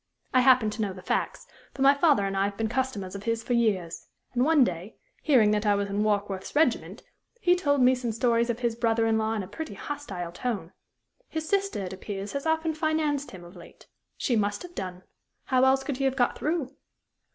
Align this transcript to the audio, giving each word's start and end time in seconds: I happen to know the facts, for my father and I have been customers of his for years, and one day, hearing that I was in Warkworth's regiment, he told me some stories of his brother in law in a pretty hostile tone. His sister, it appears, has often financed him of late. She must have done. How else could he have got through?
I 0.33 0.41
happen 0.41 0.71
to 0.71 0.81
know 0.81 0.93
the 0.93 1.03
facts, 1.03 1.45
for 1.75 1.83
my 1.83 1.93
father 1.93 2.25
and 2.25 2.35
I 2.35 2.45
have 2.45 2.57
been 2.57 2.67
customers 2.67 3.13
of 3.13 3.25
his 3.25 3.43
for 3.43 3.53
years, 3.53 4.07
and 4.33 4.43
one 4.43 4.63
day, 4.63 4.95
hearing 5.21 5.51
that 5.51 5.63
I 5.67 5.75
was 5.75 5.91
in 5.91 6.01
Warkworth's 6.01 6.55
regiment, 6.55 7.03
he 7.39 7.55
told 7.55 7.81
me 7.81 7.93
some 7.93 8.11
stories 8.11 8.49
of 8.49 8.61
his 8.61 8.75
brother 8.75 9.05
in 9.05 9.19
law 9.19 9.33
in 9.35 9.43
a 9.43 9.47
pretty 9.47 9.75
hostile 9.75 10.31
tone. 10.31 10.71
His 11.29 11.47
sister, 11.47 11.83
it 11.83 11.93
appears, 11.93 12.31
has 12.33 12.47
often 12.47 12.73
financed 12.73 13.29
him 13.29 13.43
of 13.43 13.55
late. 13.55 13.85
She 14.17 14.35
must 14.35 14.63
have 14.63 14.73
done. 14.73 15.03
How 15.43 15.63
else 15.65 15.83
could 15.83 15.97
he 15.97 16.05
have 16.05 16.15
got 16.15 16.35
through? 16.35 16.75